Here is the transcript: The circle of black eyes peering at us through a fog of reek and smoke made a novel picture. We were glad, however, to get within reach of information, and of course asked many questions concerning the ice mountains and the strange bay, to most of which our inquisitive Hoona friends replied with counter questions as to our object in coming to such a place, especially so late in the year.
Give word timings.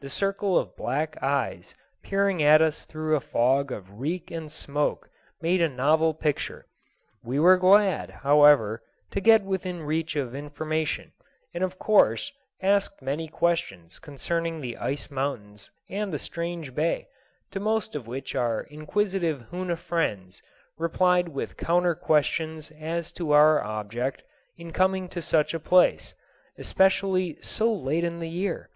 The 0.00 0.08
circle 0.10 0.58
of 0.58 0.74
black 0.74 1.16
eyes 1.22 1.72
peering 2.02 2.42
at 2.42 2.60
us 2.60 2.84
through 2.84 3.14
a 3.14 3.20
fog 3.20 3.70
of 3.70 4.00
reek 4.00 4.28
and 4.28 4.50
smoke 4.50 5.08
made 5.40 5.60
a 5.62 5.68
novel 5.68 6.14
picture. 6.14 6.66
We 7.22 7.38
were 7.38 7.56
glad, 7.56 8.10
however, 8.10 8.82
to 9.12 9.20
get 9.20 9.44
within 9.44 9.84
reach 9.84 10.16
of 10.16 10.34
information, 10.34 11.12
and 11.54 11.62
of 11.62 11.78
course 11.78 12.32
asked 12.60 13.00
many 13.02 13.28
questions 13.28 14.00
concerning 14.00 14.60
the 14.60 14.76
ice 14.78 15.12
mountains 15.12 15.70
and 15.88 16.12
the 16.12 16.18
strange 16.18 16.74
bay, 16.74 17.06
to 17.52 17.60
most 17.60 17.94
of 17.94 18.08
which 18.08 18.34
our 18.34 18.62
inquisitive 18.64 19.42
Hoona 19.52 19.76
friends 19.76 20.42
replied 20.76 21.28
with 21.28 21.56
counter 21.56 21.94
questions 21.94 22.72
as 22.72 23.12
to 23.12 23.30
our 23.30 23.62
object 23.62 24.24
in 24.56 24.72
coming 24.72 25.08
to 25.10 25.22
such 25.22 25.54
a 25.54 25.60
place, 25.60 26.14
especially 26.58 27.40
so 27.42 27.72
late 27.72 28.02
in 28.02 28.18
the 28.18 28.28
year. 28.28 28.70